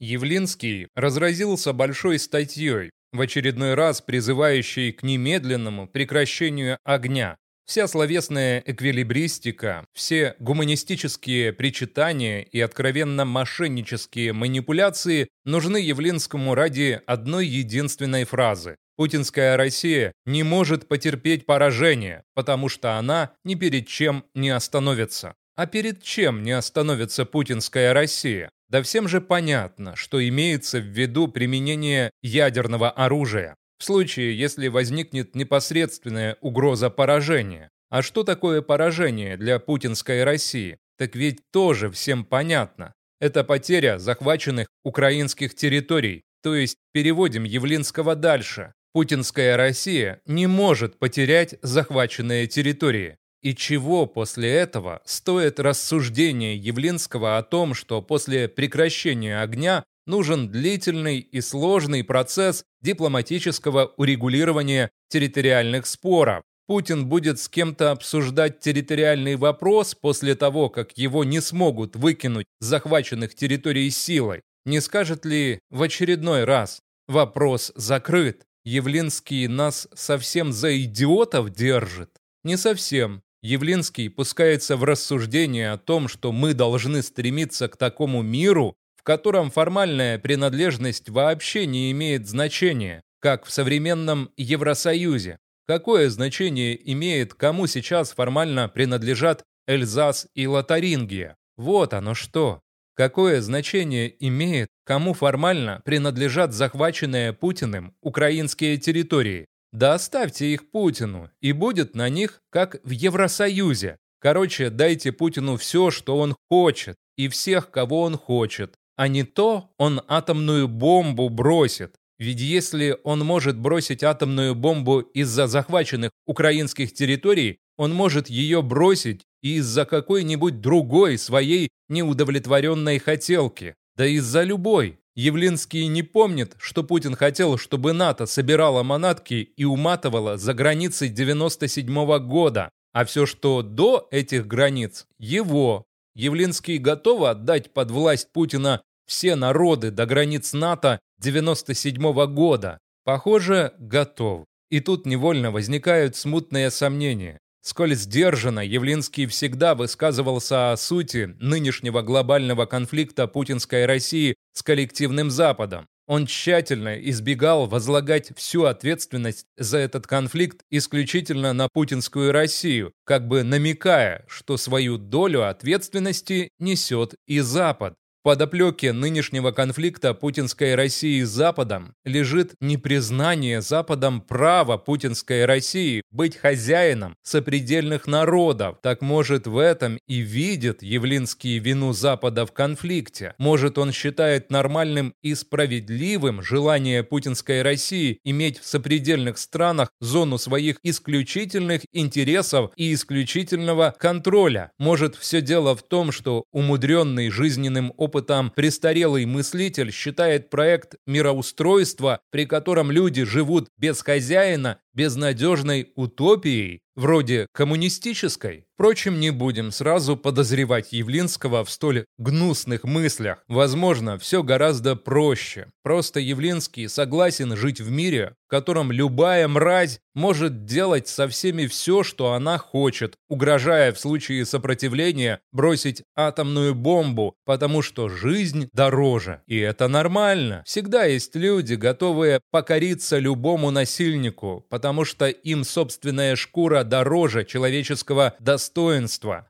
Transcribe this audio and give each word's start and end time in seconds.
Явлинский 0.00 0.88
разразился 0.94 1.74
большой 1.74 2.18
статьей, 2.18 2.90
в 3.12 3.20
очередной 3.20 3.74
раз 3.74 4.00
призывающей 4.00 4.92
к 4.92 5.02
немедленному 5.02 5.86
прекращению 5.86 6.78
огня. 6.84 7.36
Вся 7.66 7.86
словесная 7.86 8.62
эквилибристика, 8.66 9.84
все 9.92 10.34
гуманистические 10.40 11.52
причитания 11.52 12.40
и 12.40 12.58
откровенно 12.60 13.24
мошеннические 13.24 14.32
манипуляции 14.32 15.28
нужны 15.44 15.76
Явлинскому 15.76 16.54
ради 16.54 17.00
одной 17.06 17.46
единственной 17.46 18.24
фразы. 18.24 18.76
Путинская 18.96 19.56
Россия 19.56 20.12
не 20.26 20.42
может 20.42 20.88
потерпеть 20.88 21.46
поражение, 21.46 22.24
потому 22.34 22.68
что 22.68 22.98
она 22.98 23.32
ни 23.44 23.54
перед 23.54 23.86
чем 23.86 24.24
не 24.34 24.50
остановится. 24.50 25.34
А 25.56 25.66
перед 25.66 26.02
чем 26.02 26.42
не 26.42 26.52
остановится 26.52 27.24
путинская 27.24 27.92
Россия? 27.92 28.50
Да 28.70 28.82
всем 28.82 29.08
же 29.08 29.20
понятно, 29.20 29.96
что 29.96 30.26
имеется 30.26 30.78
в 30.78 30.84
виду 30.84 31.26
применение 31.26 32.12
ядерного 32.22 32.88
оружия 32.90 33.56
в 33.78 33.84
случае, 33.84 34.38
если 34.38 34.68
возникнет 34.68 35.34
непосредственная 35.34 36.36
угроза 36.40 36.88
поражения. 36.88 37.70
А 37.88 38.02
что 38.02 38.22
такое 38.22 38.62
поражение 38.62 39.36
для 39.36 39.58
путинской 39.58 40.22
России? 40.22 40.78
Так 40.98 41.16
ведь 41.16 41.40
тоже 41.50 41.90
всем 41.90 42.24
понятно. 42.24 42.92
Это 43.20 43.42
потеря 43.42 43.98
захваченных 43.98 44.68
украинских 44.84 45.56
территорий, 45.56 46.22
то 46.42 46.54
есть 46.54 46.76
переводим 46.92 47.42
Явлинского 47.42 48.14
дальше. 48.14 48.72
Путинская 48.92 49.56
Россия 49.56 50.20
не 50.26 50.46
может 50.46 50.98
потерять 50.98 51.56
захваченные 51.62 52.46
территории. 52.46 53.16
И 53.42 53.54
чего 53.54 54.06
после 54.06 54.50
этого 54.50 55.00
стоит 55.04 55.58
рассуждение 55.60 56.56
Явлинского 56.56 57.38
о 57.38 57.42
том, 57.42 57.72
что 57.72 58.02
после 58.02 58.48
прекращения 58.48 59.40
огня 59.40 59.82
нужен 60.06 60.50
длительный 60.50 61.18
и 61.18 61.40
сложный 61.40 62.04
процесс 62.04 62.64
дипломатического 62.82 63.94
урегулирования 63.96 64.90
территориальных 65.08 65.86
споров. 65.86 66.42
Путин 66.66 67.06
будет 67.06 67.40
с 67.40 67.48
кем-то 67.48 67.90
обсуждать 67.90 68.60
территориальный 68.60 69.36
вопрос 69.36 69.94
после 69.94 70.34
того, 70.34 70.68
как 70.68 70.96
его 70.96 71.24
не 71.24 71.40
смогут 71.40 71.96
выкинуть 71.96 72.46
с 72.60 72.66
захваченных 72.66 73.34
территорий 73.34 73.90
силой. 73.90 74.42
Не 74.64 74.80
скажет 74.80 75.24
ли 75.24 75.58
в 75.70 75.82
очередной 75.82 76.44
раз 76.44 76.80
«вопрос 77.08 77.72
закрыт»? 77.74 78.44
Явлинский 78.62 79.48
нас 79.48 79.88
совсем 79.94 80.52
за 80.52 80.78
идиотов 80.80 81.50
держит? 81.50 82.10
Не 82.44 82.56
совсем. 82.56 83.22
Явлинский 83.42 84.08
пускается 84.08 84.76
в 84.76 84.84
рассуждение 84.84 85.72
о 85.72 85.78
том, 85.78 86.08
что 86.08 86.30
мы 86.30 86.52
должны 86.52 87.02
стремиться 87.02 87.68
к 87.68 87.76
такому 87.76 88.22
миру, 88.22 88.74
в 88.96 89.02
котором 89.02 89.50
формальная 89.50 90.18
принадлежность 90.18 91.08
вообще 91.08 91.64
не 91.66 91.90
имеет 91.90 92.28
значения, 92.28 93.00
как 93.18 93.46
в 93.46 93.50
современном 93.50 94.30
Евросоюзе. 94.36 95.38
Какое 95.66 96.10
значение 96.10 96.78
имеет, 96.92 97.32
кому 97.32 97.66
сейчас 97.66 98.12
формально 98.12 98.68
принадлежат 98.68 99.42
Эльзас 99.66 100.26
и 100.34 100.46
Лотарингия? 100.46 101.36
Вот 101.56 101.94
оно 101.94 102.14
что. 102.14 102.60
Какое 102.94 103.40
значение 103.40 104.14
имеет, 104.26 104.68
кому 104.84 105.14
формально 105.14 105.80
принадлежат 105.86 106.52
захваченные 106.52 107.32
Путиным 107.32 107.94
украинские 108.02 108.76
территории? 108.76 109.46
Да 109.72 109.94
оставьте 109.94 110.46
их 110.46 110.70
Путину, 110.70 111.30
и 111.40 111.52
будет 111.52 111.94
на 111.94 112.08
них, 112.08 112.40
как 112.50 112.80
в 112.84 112.90
Евросоюзе. 112.90 113.98
Короче, 114.20 114.70
дайте 114.70 115.12
Путину 115.12 115.56
все, 115.56 115.90
что 115.90 116.18
он 116.18 116.36
хочет, 116.50 116.96
и 117.16 117.28
всех, 117.28 117.70
кого 117.70 118.02
он 118.02 118.16
хочет 118.16 118.74
а 119.00 119.08
не 119.08 119.22
то 119.24 119.70
он 119.78 120.02
атомную 120.08 120.68
бомбу 120.68 121.30
бросит. 121.30 121.94
Ведь 122.18 122.38
если 122.38 122.98
он 123.02 123.20
может 123.20 123.56
бросить 123.56 124.02
атомную 124.02 124.54
бомбу 124.54 125.00
из-за 125.00 125.46
захваченных 125.46 126.10
украинских 126.26 126.92
территорий, 126.92 127.60
он 127.78 127.94
может 127.94 128.28
ее 128.28 128.60
бросить 128.60 129.22
и 129.40 129.54
из-за 129.54 129.86
какой-нибудь 129.86 130.60
другой 130.60 131.16
своей 131.16 131.70
неудовлетворенной 131.88 132.98
хотелки. 132.98 133.74
Да 133.96 134.04
из-за 134.04 134.42
любой. 134.42 134.99
Явлинский 135.14 135.86
не 135.88 136.02
помнит, 136.02 136.54
что 136.58 136.84
Путин 136.84 137.16
хотел, 137.16 137.58
чтобы 137.58 137.92
НАТО 137.92 138.26
собирало 138.26 138.82
манатки 138.82 139.52
и 139.56 139.64
уматывало 139.64 140.36
за 140.36 140.54
границей 140.54 141.08
97 141.08 142.04
-го 142.04 142.18
года, 142.20 142.70
а 142.92 143.04
все, 143.04 143.26
что 143.26 143.62
до 143.62 144.08
этих 144.10 144.46
границ, 144.46 145.06
его. 145.18 145.84
Явлинский 146.14 146.78
готов 146.78 147.22
отдать 147.22 147.72
под 147.72 147.90
власть 147.90 148.32
Путина 148.32 148.82
все 149.06 149.34
народы 149.34 149.90
до 149.90 150.06
границ 150.06 150.52
НАТО 150.52 151.00
97 151.18 152.12
-го 152.12 152.26
года. 152.26 152.78
Похоже, 153.04 153.72
готов. 153.78 154.44
И 154.70 154.78
тут 154.80 155.06
невольно 155.06 155.50
возникают 155.50 156.14
смутные 156.14 156.70
сомнения. 156.70 157.38
Сколь 157.62 157.94
сдержанно 157.94 158.60
Явлинский 158.60 159.26
всегда 159.26 159.74
высказывался 159.74 160.72
о 160.72 160.76
сути 160.76 161.34
нынешнего 161.40 162.00
глобального 162.02 162.66
конфликта 162.66 163.26
путинской 163.26 163.84
России 163.84 164.34
с 164.52 164.62
коллективным 164.62 165.30
Западом. 165.30 165.86
Он 166.06 166.26
тщательно 166.26 166.96
избегал 167.08 167.68
возлагать 167.68 168.36
всю 168.36 168.64
ответственность 168.64 169.46
за 169.56 169.78
этот 169.78 170.08
конфликт 170.08 170.62
исключительно 170.68 171.52
на 171.52 171.68
путинскую 171.68 172.32
Россию, 172.32 172.92
как 173.04 173.28
бы 173.28 173.44
намекая, 173.44 174.24
что 174.26 174.56
свою 174.56 174.98
долю 174.98 175.48
ответственности 175.48 176.50
несет 176.58 177.14
и 177.28 177.38
Запад 177.38 177.94
подоплеке 178.22 178.92
нынешнего 178.92 179.50
конфликта 179.50 180.14
путинской 180.14 180.74
России 180.74 181.22
с 181.22 181.30
Западом 181.30 181.94
лежит 182.04 182.54
непризнание 182.60 183.62
Западом 183.62 184.20
права 184.20 184.76
путинской 184.76 185.46
России 185.46 186.02
быть 186.10 186.36
хозяином 186.36 187.16
сопредельных 187.22 188.06
народов. 188.06 188.78
Так 188.82 189.00
может 189.00 189.46
в 189.46 189.56
этом 189.56 189.98
и 190.06 190.18
видит 190.18 190.82
Явлинский 190.82 191.58
вину 191.58 191.92
Запада 191.92 192.44
в 192.44 192.52
конфликте. 192.52 193.34
Может 193.38 193.78
он 193.78 193.92
считает 193.92 194.50
нормальным 194.50 195.14
и 195.22 195.34
справедливым 195.34 196.42
желание 196.42 197.02
путинской 197.02 197.62
России 197.62 198.18
иметь 198.24 198.58
в 198.58 198.66
сопредельных 198.66 199.38
странах 199.38 199.90
зону 200.00 200.38
своих 200.38 200.76
исключительных 200.82 201.82
интересов 201.92 202.72
и 202.76 202.92
исключительного 202.92 203.94
контроля. 203.98 204.72
Может 204.78 205.14
все 205.16 205.40
дело 205.40 205.74
в 205.74 205.82
том, 205.82 206.12
что 206.12 206.44
умудренный 206.52 207.30
жизненным 207.30 207.92
опытом 207.96 208.09
опытом 208.10 208.50
престарелый 208.50 209.24
мыслитель 209.24 209.92
считает 209.92 210.50
проект 210.50 210.96
мироустройства, 211.06 212.20
при 212.30 212.44
котором 212.44 212.90
люди 212.90 213.22
живут 213.24 213.68
без 213.78 214.02
хозяина, 214.02 214.80
безнадежной 214.94 215.92
утопией, 215.94 216.80
вроде 216.96 217.46
коммунистической. 217.52 218.66
Впрочем, 218.80 219.20
не 219.20 219.28
будем 219.28 219.72
сразу 219.72 220.16
подозревать 220.16 220.94
Явлинского 220.94 221.66
в 221.66 221.70
столь 221.70 222.06
гнусных 222.16 222.84
мыслях. 222.84 223.44
Возможно, 223.46 224.16
все 224.18 224.42
гораздо 224.42 224.96
проще. 224.96 225.66
Просто 225.82 226.18
Явлинский 226.18 226.88
согласен 226.88 227.54
жить 227.56 227.82
в 227.82 227.90
мире, 227.90 228.36
в 228.46 228.50
котором 228.50 228.90
любая 228.90 229.48
мразь 229.48 230.00
может 230.14 230.64
делать 230.64 231.08
со 231.08 231.28
всеми 231.28 231.66
все, 231.66 232.02
что 232.02 232.32
она 232.32 232.56
хочет, 232.56 233.16
угрожая 233.28 233.92
в 233.92 234.00
случае 234.00 234.46
сопротивления 234.46 235.40
бросить 235.52 236.02
атомную 236.16 236.74
бомбу, 236.74 237.34
потому 237.44 237.82
что 237.82 238.08
жизнь 238.08 238.68
дороже. 238.72 239.42
И 239.46 239.58
это 239.58 239.88
нормально. 239.88 240.62
Всегда 240.66 241.04
есть 241.04 241.36
люди, 241.36 241.74
готовые 241.74 242.40
покориться 242.50 243.18
любому 243.18 243.70
насильнику, 243.70 244.64
потому 244.70 245.04
что 245.04 245.28
им 245.28 245.64
собственная 245.64 246.34
шкура 246.34 246.82
дороже 246.82 247.44
человеческого 247.44 248.34
достоинства. 248.40 248.69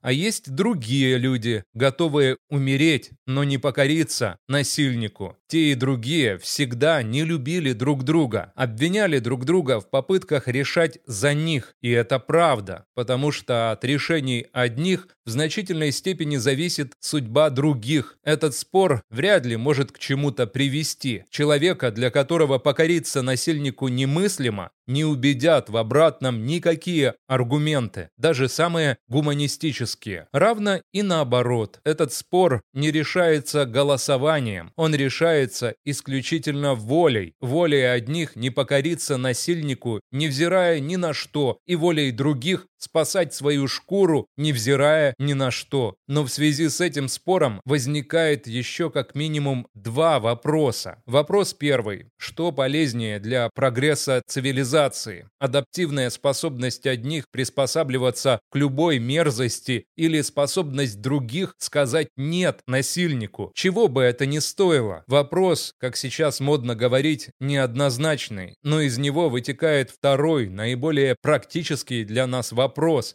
А 0.02 0.12
есть 0.12 0.50
другие 0.50 1.18
люди, 1.18 1.64
готовые 1.74 2.36
умереть, 2.48 3.10
но 3.26 3.44
не 3.44 3.58
покориться 3.58 4.38
насильнику. 4.48 5.36
Те 5.48 5.72
и 5.72 5.74
другие 5.74 6.38
всегда 6.38 7.02
не 7.02 7.24
любили 7.24 7.72
друг 7.72 8.04
друга, 8.04 8.52
обвиняли 8.54 9.18
друг 9.18 9.44
друга 9.44 9.80
в 9.80 9.90
попытках 9.90 10.46
решать 10.46 10.98
за 11.06 11.34
них. 11.34 11.74
И 11.80 11.90
это 11.90 12.18
правда, 12.20 12.86
потому 12.94 13.32
что 13.32 13.72
от 13.72 13.84
решений 13.84 14.46
одних 14.52 15.08
в 15.24 15.30
значительной 15.30 15.92
степени 15.92 16.36
зависит 16.36 16.92
судьба 17.00 17.50
других. 17.50 18.18
Этот 18.22 18.54
спор 18.54 19.02
вряд 19.10 19.44
ли 19.44 19.56
может 19.56 19.92
к 19.92 19.98
чему-то 19.98 20.46
привести. 20.46 21.24
Человека, 21.30 21.90
для 21.90 22.10
которого 22.10 22.58
покориться 22.58 23.22
насильнику 23.22 23.88
немыслимо, 23.88 24.70
не 24.90 25.04
убедят 25.04 25.70
в 25.70 25.76
обратном 25.76 26.44
никакие 26.44 27.14
аргументы, 27.28 28.10
даже 28.18 28.48
самые 28.48 28.98
гуманистические. 29.08 30.26
Равно 30.32 30.80
и 30.92 31.02
наоборот, 31.02 31.80
этот 31.84 32.12
спор 32.12 32.60
не 32.74 32.90
решается 32.90 33.66
голосованием, 33.66 34.72
он 34.76 34.94
решается 34.94 35.76
исключительно 35.84 36.74
волей. 36.74 37.34
Волей 37.40 37.82
одних 37.82 38.34
не 38.34 38.50
покориться 38.50 39.16
насильнику, 39.16 40.00
невзирая 40.10 40.80
ни 40.80 40.96
на 40.96 41.14
что, 41.14 41.58
и 41.66 41.76
волей 41.76 42.10
других 42.10 42.66
спасать 42.80 43.34
свою 43.34 43.68
шкуру, 43.68 44.26
невзирая 44.36 45.14
ни 45.18 45.34
на 45.34 45.50
что. 45.50 45.94
Но 46.08 46.24
в 46.24 46.30
связи 46.30 46.68
с 46.68 46.80
этим 46.80 47.08
спором 47.08 47.60
возникает 47.64 48.46
еще 48.46 48.90
как 48.90 49.14
минимум 49.14 49.68
два 49.74 50.18
вопроса. 50.18 51.02
Вопрос 51.06 51.54
первый. 51.54 52.06
Что 52.16 52.52
полезнее 52.52 53.20
для 53.20 53.50
прогресса 53.54 54.22
цивилизации? 54.26 55.28
Адаптивная 55.38 56.10
способность 56.10 56.86
одних 56.86 57.26
приспосабливаться 57.30 58.40
к 58.50 58.56
любой 58.56 58.98
мерзости 58.98 59.84
или 59.96 60.20
способность 60.22 61.00
других 61.00 61.54
сказать 61.58 62.08
«нет» 62.16 62.62
насильнику? 62.66 63.52
Чего 63.54 63.88
бы 63.88 64.02
это 64.02 64.26
ни 64.26 64.38
стоило? 64.38 65.04
Вопрос, 65.06 65.74
как 65.78 65.96
сейчас 65.96 66.40
модно 66.40 66.74
говорить, 66.74 67.28
неоднозначный, 67.40 68.56
но 68.62 68.80
из 68.80 68.98
него 68.98 69.28
вытекает 69.28 69.90
второй, 69.90 70.48
наиболее 70.48 71.16
практический 71.20 72.04
для 72.04 72.26
нас 72.26 72.52
вопрос. 72.52 72.69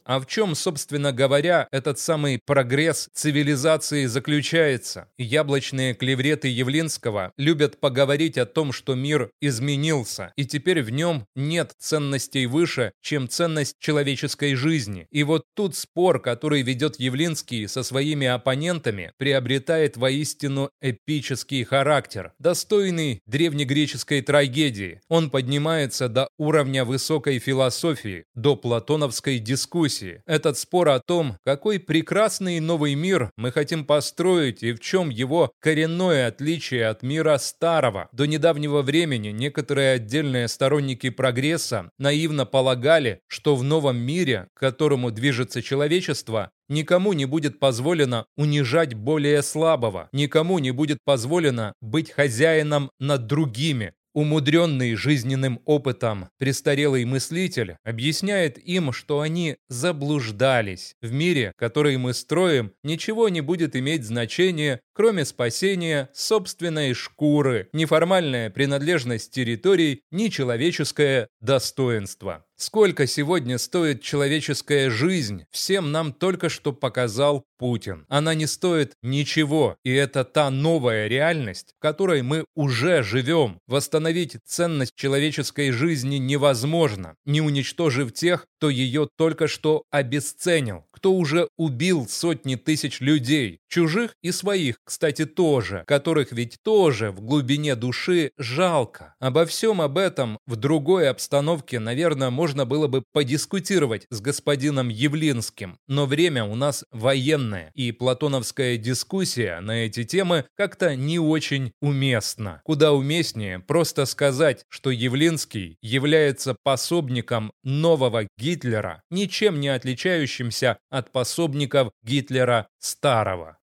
А 0.06 0.20
в 0.20 0.28
чем, 0.28 0.56
собственно 0.56 1.12
говоря, 1.12 1.68
этот 1.72 2.00
самый 2.00 2.40
прогресс 2.44 3.10
цивилизации 3.14 4.06
заключается? 4.06 5.08
Яблочные 5.18 5.94
клевреты 5.94 6.48
Явлинского 6.48 7.32
любят 7.38 7.80
поговорить 7.80 8.38
о 8.38 8.46
том, 8.46 8.72
что 8.72 8.96
мир 8.96 9.32
изменился, 9.42 10.34
и 10.36 10.46
теперь 10.46 10.82
в 10.82 10.90
нем 10.90 11.26
нет 11.36 11.74
ценностей 11.80 12.46
выше, 12.46 12.92
чем 13.02 13.28
ценность 13.30 13.76
человеческой 13.80 14.56
жизни. 14.56 15.08
И 15.12 15.24
вот 15.24 15.44
тут 15.56 15.76
спор, 15.76 16.22
который 16.22 16.62
ведет 16.62 17.00
Явлинский 17.00 17.68
со 17.68 17.84
своими 17.84 18.28
оппонентами, 18.28 19.12
приобретает 19.18 19.98
воистину 19.98 20.70
эпический 20.82 21.64
характер, 21.64 22.34
достойный 22.40 23.22
древнегреческой 23.26 24.22
трагедии. 24.22 25.02
Он 25.10 25.30
поднимается 25.30 26.10
до 26.10 26.30
уровня 26.38 26.86
высокой 26.86 27.40
философии, 27.40 28.26
до 28.34 28.56
платоновской 28.56 29.40
дискуссии. 29.46 30.22
Этот 30.26 30.58
спор 30.58 30.90
о 30.90 31.00
том, 31.00 31.38
какой 31.46 31.80
прекрасный 31.80 32.60
новый 32.60 32.96
мир 32.96 33.32
мы 33.38 33.52
хотим 33.54 33.86
построить 33.86 34.64
и 34.64 34.74
в 34.74 34.82
чем 34.82 35.10
его 35.10 35.54
коренное 35.62 36.28
отличие 36.28 36.88
от 36.88 37.04
мира 37.04 37.38
старого. 37.38 38.10
До 38.12 38.26
недавнего 38.26 38.82
времени 38.82 39.30
некоторые 39.30 39.94
отдельные 39.94 40.50
сторонники 40.50 41.10
прогресса 41.10 41.90
наивно 41.98 42.46
полагали, 42.46 43.22
что 43.28 43.56
в 43.56 43.64
новом 43.64 43.98
мире, 43.98 44.50
к 44.54 44.60
которому 44.60 45.12
движется 45.12 45.62
человечество, 45.62 46.52
Никому 46.68 47.14
не 47.14 47.26
будет 47.26 47.60
позволено 47.60 48.26
унижать 48.38 48.96
более 48.96 49.44
слабого, 49.44 50.10
никому 50.12 50.58
не 50.58 50.72
будет 50.72 50.98
позволено 51.04 51.74
быть 51.80 52.10
хозяином 52.10 52.90
над 53.00 53.28
другими, 53.28 53.94
Умудренный 54.16 54.96
жизненным 54.96 55.60
опытом 55.66 56.30
престарелый 56.38 57.04
мыслитель 57.04 57.76
объясняет 57.84 58.58
им, 58.58 58.94
что 58.94 59.20
они 59.20 59.58
заблуждались. 59.68 60.96
В 61.02 61.12
мире, 61.12 61.52
который 61.58 61.98
мы 61.98 62.14
строим, 62.14 62.72
ничего 62.82 63.28
не 63.28 63.42
будет 63.42 63.76
иметь 63.76 64.06
значения, 64.06 64.80
кроме 64.94 65.26
спасения 65.26 66.10
собственной 66.14 66.94
шкуры, 66.94 67.68
неформальная 67.74 68.50
принадлежность 68.50 69.32
территорий, 69.34 70.04
ни 70.12 70.30
человеческое 70.30 71.28
достоинство. 71.42 72.46
Сколько 72.58 73.06
сегодня 73.06 73.58
стоит 73.58 74.02
человеческая 74.02 74.90
жизнь, 74.90 75.44
всем 75.52 75.92
нам 75.92 76.14
только 76.14 76.48
что 76.48 76.72
показал 76.72 77.44
Путин. 77.58 78.06
Она 78.08 78.34
не 78.34 78.48
стоит 78.48 78.94
ничего, 79.02 79.78
и 79.84 79.92
это 79.92 80.24
та 80.24 80.50
новая 80.50 81.08
реальность, 81.08 81.74
в 81.78 81.82
которой 81.82 82.22
мы 82.22 82.46
уже 82.56 83.04
живем. 83.04 83.60
Восстановить 83.68 84.38
ценность 84.46 84.96
человеческой 84.96 85.72
жизни 85.72 86.16
невозможно, 86.16 87.16
не 87.26 87.42
уничтожив 87.42 88.14
тех, 88.14 88.46
кто 88.58 88.70
ее 88.70 89.10
только 89.18 89.48
что 89.48 89.84
обесценил, 89.92 90.86
кто 90.92 91.14
уже 91.14 91.50
убил 91.58 92.08
сотни 92.08 92.56
тысяч 92.56 93.00
людей, 93.00 93.60
чужих 93.70 94.16
и 94.22 94.32
своих, 94.32 94.78
кстати, 94.84 95.26
тоже, 95.26 95.84
которых 95.88 96.32
ведь 96.32 96.58
тоже 96.64 97.12
в 97.12 97.22
глубине 97.22 97.76
души 97.76 98.32
жалко. 98.38 99.14
Обо 99.20 99.46
всем 99.46 99.82
об 99.82 99.98
этом 99.98 100.40
в 100.48 100.56
другой 100.56 101.10
обстановке, 101.10 101.80
наверное, 101.80 102.30
можно 102.46 102.64
было 102.68 102.86
бы 102.86 103.04
подискутировать 103.12 104.06
с 104.12 104.22
господином 104.22 104.90
Явлинским, 104.90 105.80
но 105.88 106.06
время 106.06 106.46
у 106.46 106.54
нас 106.54 106.86
военное, 106.92 107.72
и 107.74 107.92
платоновская 107.92 108.78
дискуссия 108.78 109.60
на 109.62 109.86
эти 109.88 110.04
темы 110.04 110.46
как-то 110.56 110.96
не 110.96 111.18
очень 111.18 111.72
уместна. 111.82 112.62
Куда 112.64 112.94
уместнее 112.94 113.58
просто 113.58 114.06
сказать, 114.06 114.64
что 114.70 114.92
Явлинский 114.92 115.80
является 115.82 116.56
пособником 116.62 117.52
нового 117.64 118.28
Гитлера, 118.38 119.02
ничем 119.10 119.60
не 119.60 119.70
отличающимся 119.70 120.78
от 120.92 121.12
пособников 121.12 121.90
Гитлера 122.04 122.68
старого. 122.78 123.58